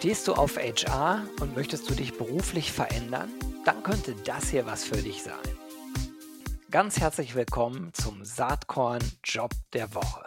[0.00, 3.28] Stehst du auf HR und möchtest du dich beruflich verändern?
[3.66, 5.34] Dann könnte das hier was für dich sein.
[6.70, 10.24] Ganz herzlich willkommen zum Saatkorn Job der Woche.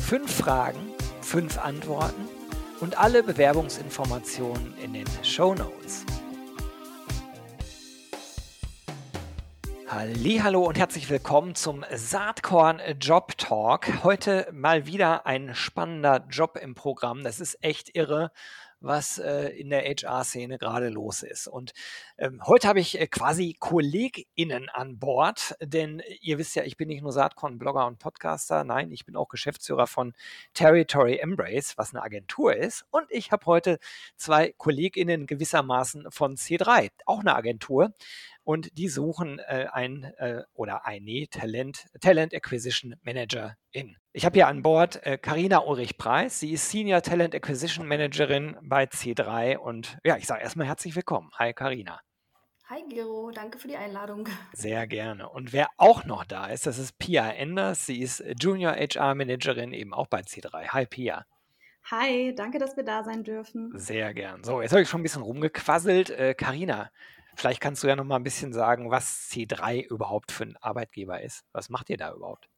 [0.00, 0.78] Fünf Fragen,
[1.22, 2.28] fünf Antworten
[2.78, 6.04] und alle Bewerbungsinformationen in den Show Notes.
[9.88, 14.04] Hallo und herzlich willkommen zum Saatkorn Job Talk.
[14.04, 17.24] Heute mal wieder ein spannender Job im Programm.
[17.24, 18.30] Das ist echt irre
[18.84, 21.46] was äh, in der HR-Szene gerade los ist.
[21.46, 21.72] Und
[22.18, 26.88] ähm, heute habe ich äh, quasi KollegInnen an Bord, denn ihr wisst ja, ich bin
[26.88, 30.12] nicht nur Saatkorn-Blogger und Podcaster, nein, ich bin auch Geschäftsführer von
[30.52, 32.84] Territory Embrace, was eine Agentur ist.
[32.90, 33.78] Und ich habe heute
[34.16, 37.92] zwei KollegInnen gewissermaßen von C3, auch eine Agentur
[38.44, 43.96] und die suchen äh, ein äh, oder eine Talent, Talent Acquisition Manager in.
[44.12, 46.38] Ich habe hier an Bord Karina äh, Ulrich-Preis.
[46.38, 51.30] Sie ist Senior Talent Acquisition Managerin bei C3 und ja, ich sage erstmal herzlich willkommen.
[51.38, 52.00] Hi Karina.
[52.68, 54.28] Hi Gero, danke für die Einladung.
[54.52, 55.28] Sehr gerne.
[55.28, 57.86] Und wer auch noch da ist, das ist Pia Enders.
[57.86, 60.68] Sie ist Junior HR Managerin eben auch bei C3.
[60.68, 61.26] Hi Pia.
[61.90, 63.70] Hi, danke, dass wir da sein dürfen.
[63.74, 64.42] Sehr gern.
[64.42, 66.38] So, jetzt habe ich schon ein bisschen rumgequasselt.
[66.38, 66.88] Karina, äh,
[67.36, 71.20] Vielleicht kannst du ja noch mal ein bisschen sagen, was C3 überhaupt für ein Arbeitgeber
[71.20, 71.44] ist.
[71.52, 72.48] Was macht ihr da überhaupt?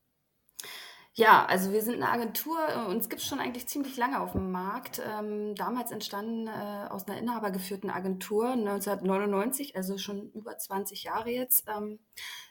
[1.18, 4.32] Ja, also wir sind eine Agentur, äh, uns gibt es schon eigentlich ziemlich lange auf
[4.32, 5.00] dem Markt.
[5.02, 11.64] Ähm, damals entstanden äh, aus einer inhabergeführten Agentur 1999, also schon über 20 Jahre jetzt.
[11.74, 12.00] Ähm,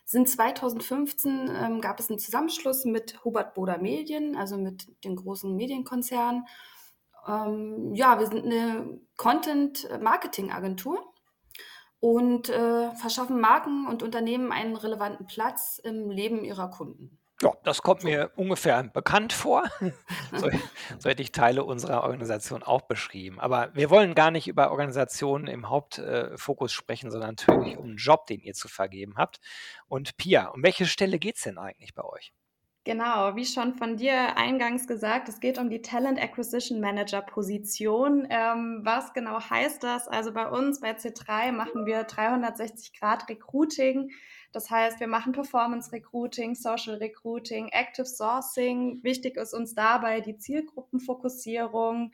[0.04, 5.56] sind 2015 ähm, gab es einen Zusammenschluss mit Hubert Boder Medien, also mit den großen
[5.56, 6.48] Medienkonzernen.
[7.28, 11.04] Ähm, ja, wir sind eine Content-Marketing-Agentur
[12.00, 17.20] und äh, verschaffen Marken und Unternehmen einen relevanten Platz im Leben ihrer Kunden.
[17.42, 19.64] Ja, das kommt mir ungefähr bekannt vor.
[20.32, 20.50] so,
[21.00, 23.42] so, hätte ich Teile unserer Organisation auch beschrieben.
[23.42, 27.98] Aber wir wollen gar nicht über Organisationen im Hauptfokus äh, sprechen, sondern natürlich um einen
[27.98, 29.42] Job, den ihr zu vergeben habt.
[29.88, 32.32] Und Pia, um welche Stelle geht es denn eigentlich bei euch?
[32.86, 38.28] Genau, wie schon von dir eingangs gesagt, es geht um die Talent Acquisition Manager Position.
[38.30, 40.08] Ähm, was genau heißt das?
[40.08, 44.12] Also bei uns bei C3 machen wir 360 Grad Recruiting.
[44.52, 49.00] Das heißt, wir machen Performance Recruiting, Social Recruiting, Active Sourcing.
[49.02, 52.12] Wichtig ist uns dabei die Zielgruppenfokussierung,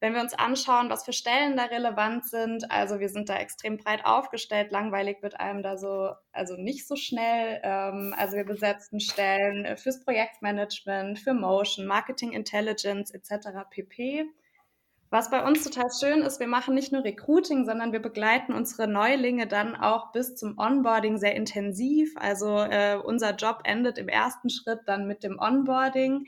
[0.00, 3.78] wenn wir uns anschauen, was für Stellen da relevant sind, also wir sind da extrem
[3.78, 7.60] breit aufgestellt, langweilig wird einem da so, also nicht so schnell.
[7.64, 13.48] Ähm, also wir besetzen Stellen fürs Projektmanagement, für Motion, Marketing Intelligence etc.
[13.70, 14.26] pp.
[15.10, 18.86] Was bei uns total schön ist, wir machen nicht nur Recruiting, sondern wir begleiten unsere
[18.86, 22.14] Neulinge dann auch bis zum Onboarding sehr intensiv.
[22.18, 26.26] Also äh, unser Job endet im ersten Schritt dann mit dem Onboarding.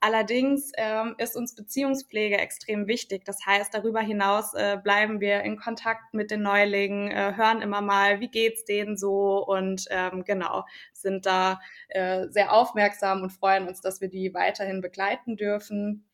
[0.00, 3.24] Allerdings ähm, ist uns Beziehungspflege extrem wichtig.
[3.24, 7.80] Das heißt, darüber hinaus äh, bleiben wir in Kontakt mit den Neulingen, äh, hören immer
[7.80, 13.66] mal, wie geht's denen so und ähm, genau, sind da äh, sehr aufmerksam und freuen
[13.66, 16.04] uns, dass wir die weiterhin begleiten dürfen.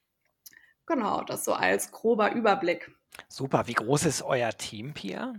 [0.86, 2.90] Genau, das so als grober Überblick.
[3.28, 3.66] Super.
[3.66, 5.34] Wie groß ist euer Team, Pia?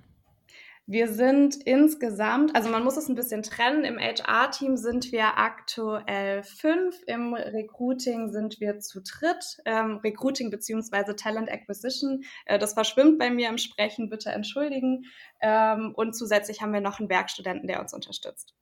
[0.88, 3.84] Wir sind insgesamt, also man muss es ein bisschen trennen.
[3.85, 9.57] Im HR-Team sind wir aktuell fünf, im Recruiting sind wir zu dritt.
[9.66, 15.06] Ähm, Recruiting beziehungsweise Talent Acquisition, äh, das verschwimmt bei mir im Sprechen, bitte entschuldigen.
[15.41, 18.53] Ähm, und zusätzlich haben wir noch einen Werkstudenten, der uns unterstützt.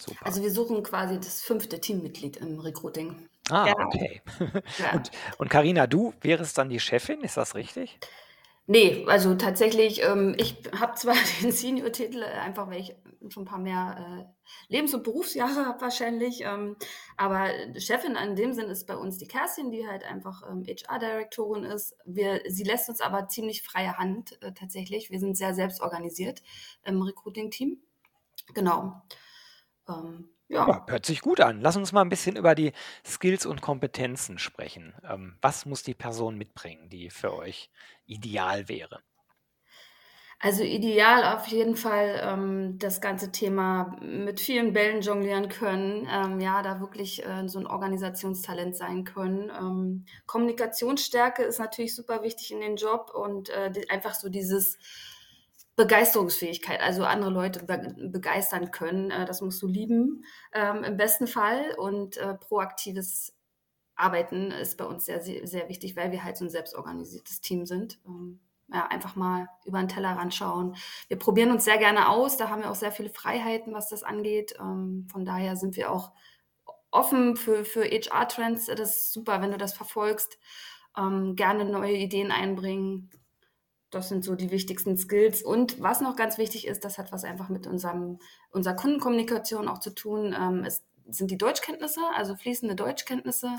[0.00, 0.24] Super.
[0.24, 3.28] Also wir suchen quasi das fünfte Teammitglied im Recruiting.
[3.50, 3.74] Ah, ja.
[3.86, 4.22] okay.
[4.78, 5.02] Ja.
[5.38, 7.98] Und Karina, du wärst dann die Chefin, ist das richtig?
[8.68, 12.96] Nee, also tatsächlich, ähm, ich habe zwar den Senior-Titel, äh, einfach weil ich
[13.28, 16.76] schon ein paar mehr äh, Lebens- und Berufsjahre habe wahrscheinlich, ähm,
[17.16, 21.64] aber Chefin in dem Sinn ist bei uns die Kerstin, die halt einfach ähm, HR-Direktorin
[21.64, 21.96] ist.
[22.04, 25.10] Wir, sie lässt uns aber ziemlich freie Hand äh, tatsächlich.
[25.10, 26.42] Wir sind sehr selbstorganisiert
[26.84, 27.78] im Recruiting-Team.
[28.54, 29.02] Genau.
[29.88, 30.68] Ähm, ja.
[30.68, 30.86] ja.
[30.88, 31.60] hört sich gut an.
[31.60, 32.72] Lass uns mal ein bisschen über die
[33.04, 34.94] Skills und Kompetenzen sprechen.
[35.08, 37.70] Ähm, was muss die Person mitbringen, die für euch
[38.06, 39.00] ideal wäre?
[40.38, 46.40] Also ideal auf jeden Fall ähm, das ganze Thema mit vielen Bällen jonglieren können, ähm,
[46.40, 49.50] ja, da wirklich äh, so ein Organisationstalent sein können.
[49.50, 54.76] Ähm, Kommunikationsstärke ist natürlich super wichtig in den Job und äh, die, einfach so dieses
[55.76, 59.10] Begeisterungsfähigkeit, also andere Leute be begeistern können.
[59.10, 61.74] Äh, das musst du lieben ähm, im besten Fall.
[61.76, 63.34] Und äh, proaktives
[63.94, 68.00] Arbeiten ist bei uns sehr, sehr, wichtig, weil wir halt so ein selbstorganisiertes Team sind.
[68.06, 68.40] Ähm,
[68.72, 70.76] ja, einfach mal über den Tellerrand schauen.
[71.08, 74.02] Wir probieren uns sehr gerne aus, da haben wir auch sehr viele Freiheiten, was das
[74.02, 74.54] angeht.
[74.58, 76.12] Ähm, von daher sind wir auch
[76.90, 78.66] offen für, für HR-Trends.
[78.66, 80.38] Das ist super, wenn du das verfolgst.
[80.96, 83.10] Ähm, gerne neue Ideen einbringen
[83.90, 85.42] Das sind so die wichtigsten Skills.
[85.42, 88.18] Und was noch ganz wichtig ist, das hat was einfach mit unserem,
[88.50, 93.58] unserer Kundenkommunikation auch zu tun, ähm, ist, sind die Deutschkenntnisse, also fließende Deutschkenntnisse.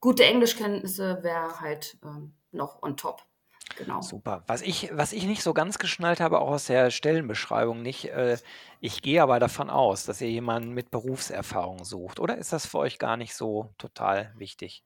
[0.00, 3.22] Gute Englischkenntnisse wäre halt ähm, noch on top.
[3.76, 4.00] Genau.
[4.00, 4.42] Super.
[4.46, 8.38] Was ich, was ich nicht so ganz geschnallt habe, auch aus der Stellenbeschreibung nicht, äh,
[8.80, 12.18] ich gehe aber davon aus, dass ihr jemanden mit Berufserfahrung sucht.
[12.18, 14.84] Oder ist das für euch gar nicht so total wichtig?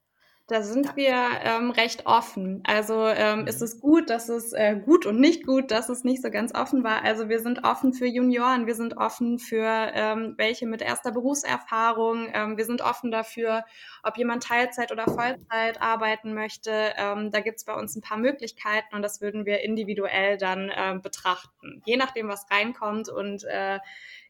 [0.53, 1.15] Da sind wir
[1.45, 2.63] ähm, recht offen.
[2.67, 3.65] Also ähm, ist mhm.
[3.65, 6.85] es gut, dass es äh, gut und nicht gut, dass es nicht so ganz offen
[6.85, 7.03] war.
[7.05, 9.65] Also wir sind offen für Junioren, wir sind offen für
[9.95, 13.65] ähm, welche mit erster Berufserfahrung, ähm, wir sind offen dafür,
[14.03, 16.93] ob jemand Teilzeit oder Vollzeit arbeiten möchte.
[16.99, 20.69] Ähm, da gibt es bei uns ein paar Möglichkeiten und das würden wir individuell dann
[20.69, 23.79] äh, betrachten, je nachdem, was reinkommt und äh,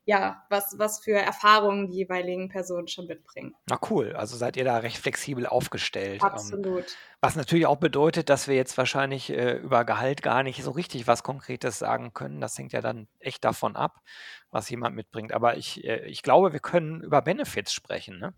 [0.05, 3.55] ja, was, was für Erfahrungen die jeweiligen Personen schon mitbringen.
[3.69, 6.23] Na cool, also seid ihr da recht flexibel aufgestellt.
[6.23, 6.97] Ähm, Absolut.
[7.21, 11.07] Was natürlich auch bedeutet, dass wir jetzt wahrscheinlich äh, über Gehalt gar nicht so richtig
[11.07, 12.41] was Konkretes sagen können.
[12.41, 14.01] Das hängt ja dann echt davon ab,
[14.51, 15.33] was jemand mitbringt.
[15.33, 18.35] Aber ich, äh, ich glaube, wir können über Benefits sprechen, ne?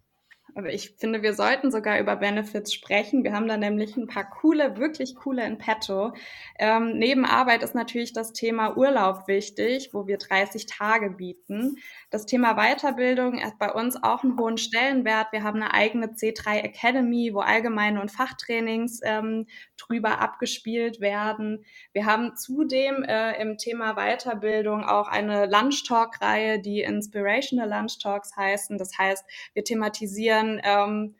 [0.56, 3.24] Aber ich finde, wir sollten sogar über Benefits sprechen.
[3.24, 6.12] Wir haben da nämlich ein paar coole, wirklich coole in petto.
[6.58, 11.76] Ähm, neben Arbeit ist natürlich das Thema Urlaub wichtig, wo wir 30 Tage bieten.
[12.10, 15.32] Das Thema Weiterbildung hat bei uns auch einen hohen Stellenwert.
[15.32, 21.64] Wir haben eine eigene C3 Academy, wo allgemeine und Fachtrainings ähm, drüber abgespielt werden.
[21.92, 28.36] Wir haben zudem äh, im Thema Weiterbildung auch eine Lunch Talk-Reihe, die Inspirational Lunch Talks
[28.36, 28.78] heißen.
[28.78, 31.16] Das heißt, wir thematisieren ähm,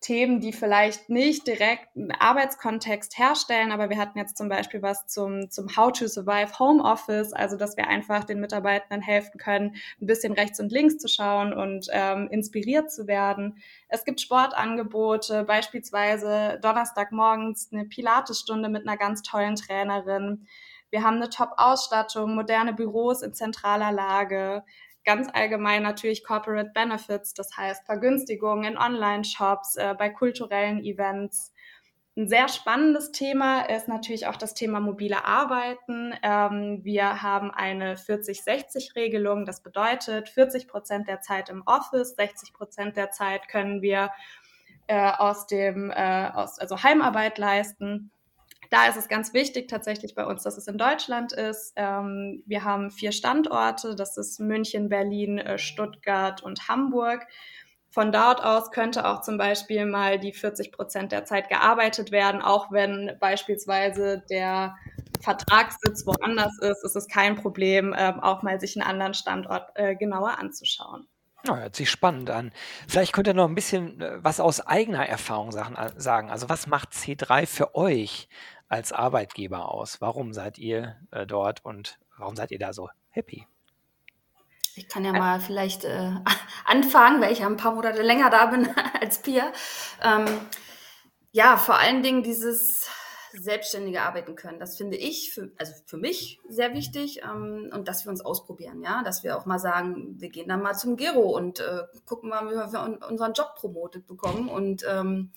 [0.00, 5.06] Themen, die vielleicht nicht direkt einen Arbeitskontext herstellen, aber wir hatten jetzt zum Beispiel was
[5.06, 9.74] zum, zum How to Survive Home Office, also dass wir einfach den Mitarbeitenden helfen können,
[10.00, 13.58] ein bisschen rechts und links zu schauen und ähm, inspiriert zu werden.
[13.88, 20.46] Es gibt Sportangebote, beispielsweise Donnerstagmorgens eine Pilatesstunde mit einer ganz tollen Trainerin.
[20.90, 24.62] Wir haben eine Top-Ausstattung, moderne Büros in zentraler Lage
[25.08, 31.54] ganz allgemein natürlich Corporate Benefits, das heißt Vergünstigungen in Online-Shops, äh, bei kulturellen Events.
[32.14, 36.12] Ein sehr spannendes Thema ist natürlich auch das Thema mobile Arbeiten.
[36.22, 39.46] Ähm, wir haben eine 40-60-Regelung.
[39.46, 44.10] Das bedeutet, 40 Prozent der Zeit im Office, 60 Prozent der Zeit können wir
[44.88, 48.10] äh, aus dem, äh, aus, also Heimarbeit leisten.
[48.70, 51.72] Da ist es ganz wichtig tatsächlich bei uns, dass es in Deutschland ist.
[51.76, 57.26] Ähm, wir haben vier Standorte, das ist München, Berlin, äh, Stuttgart und Hamburg.
[57.90, 62.42] Von dort aus könnte auch zum Beispiel mal die 40 Prozent der Zeit gearbeitet werden,
[62.42, 64.76] auch wenn beispielsweise der
[65.22, 69.96] Vertragssitz woanders ist, ist es kein Problem, ähm, auch mal sich einen anderen Standort äh,
[69.96, 71.08] genauer anzuschauen.
[71.46, 72.52] Ja, hört sich spannend an.
[72.86, 76.30] Vielleicht könnt ihr noch ein bisschen äh, was aus eigener Erfahrung sagen.
[76.30, 78.28] Also was macht C3 für euch
[78.68, 80.00] als Arbeitgeber aus?
[80.00, 83.46] Warum seid ihr äh, dort und warum seid ihr da so happy?
[84.76, 86.12] Ich kann ja mal vielleicht äh,
[86.64, 88.68] anfangen, weil ich ja ein paar Monate länger da bin
[89.00, 89.52] als Pia.
[90.02, 90.26] Ähm,
[91.32, 92.88] ja, vor allen Dingen dieses
[93.32, 94.58] selbstständige Arbeiten können.
[94.58, 98.82] Das finde ich, für, also für mich sehr wichtig ähm, und dass wir uns ausprobieren,
[98.82, 102.30] ja, dass wir auch mal sagen, wir gehen dann mal zum Gero und äh, gucken
[102.30, 105.32] mal, wie wir unseren Job promotet bekommen und ähm,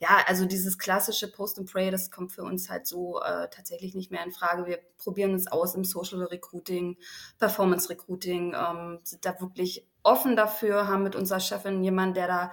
[0.00, 3.94] ja, also dieses klassische Post and Pray, das kommt für uns halt so äh, tatsächlich
[3.94, 4.66] nicht mehr in Frage.
[4.66, 6.96] Wir probieren uns aus im Social Recruiting,
[7.38, 12.52] Performance Recruiting, ähm, sind da wirklich offen dafür, haben mit unserer Chefin jemanden, der da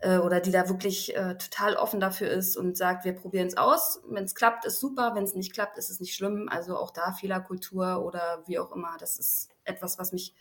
[0.00, 3.56] äh, oder die da wirklich äh, total offen dafür ist und sagt, wir probieren es
[3.56, 4.00] aus.
[4.08, 5.14] Wenn es klappt, ist super.
[5.14, 6.48] Wenn es nicht klappt, ist es nicht schlimm.
[6.48, 8.96] Also auch da Fehlerkultur oder wie auch immer.
[9.00, 10.34] Das ist etwas, was mich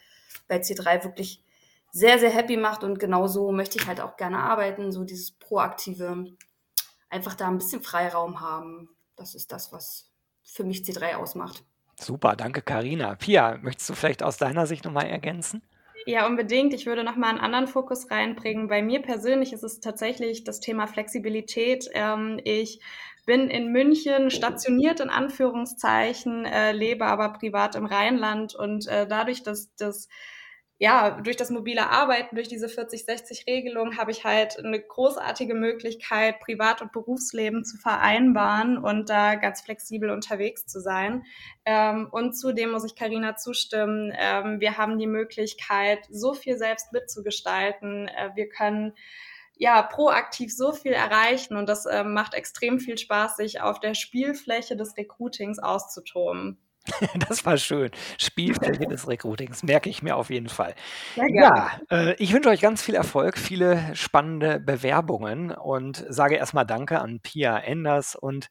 [0.47, 1.43] bei C3 wirklich
[1.91, 6.25] sehr, sehr happy macht und genauso möchte ich halt auch gerne arbeiten, so dieses proaktive,
[7.09, 8.89] einfach da ein bisschen Freiraum haben.
[9.15, 10.11] Das ist das, was
[10.43, 11.63] für mich C3 ausmacht.
[11.99, 13.15] Super, danke Karina.
[13.15, 15.63] Pia, möchtest du vielleicht aus deiner Sicht nochmal ergänzen?
[16.05, 16.73] Ja, unbedingt.
[16.73, 18.67] Ich würde nochmal einen anderen Fokus reinbringen.
[18.67, 21.89] Bei mir persönlich ist es tatsächlich das Thema Flexibilität.
[21.93, 22.79] Ähm, ich
[23.25, 29.43] bin in München stationiert in Anführungszeichen, äh, lebe aber privat im Rheinland und äh, dadurch,
[29.43, 30.07] dass das
[30.79, 36.83] ja, durch das mobile Arbeiten, durch diese 40-60-Regelung habe ich halt eine großartige Möglichkeit, Privat-
[36.83, 41.23] und Berufsleben zu vereinbaren und da ganz flexibel unterwegs zu sein.
[41.65, 44.13] Ähm, und zudem muss ich Karina zustimmen.
[44.15, 48.07] Ähm, wir haben die Möglichkeit, so viel selbst mitzugestalten.
[48.07, 48.93] Äh, wir können
[49.59, 53.95] ja, proaktiv so viel erreichen und das äh, macht extrem viel Spaß, sich auf der
[53.95, 56.59] Spielfläche des Recruitings auszutoben.
[57.29, 57.91] Das war schön.
[58.17, 60.75] Spielfläche des Recruitings, merke ich mir auf jeden Fall.
[61.15, 66.99] Ja, äh, ich wünsche euch ganz viel Erfolg, viele spannende Bewerbungen und sage erstmal Danke
[66.99, 68.49] an Pia Enders und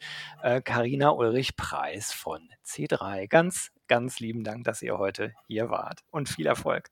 [0.65, 3.29] Karina äh, Ulrich Preis von C3.
[3.29, 6.89] Ganz, ganz lieben Dank, dass ihr heute hier wart und viel Erfolg.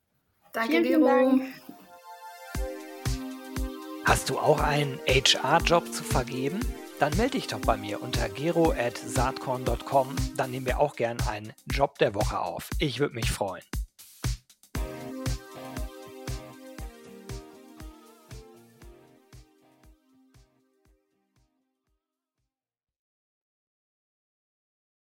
[0.53, 1.41] Danke, Gero.
[4.05, 6.61] Hast du auch einen HR-Job zu vergeben?
[6.99, 10.17] Dann melde dich doch bei mir unter gero.saatkorn.com.
[10.37, 12.71] Dann nehmen wir auch gern einen Job der Woche auf.
[12.79, 13.63] Ich würde mich freuen.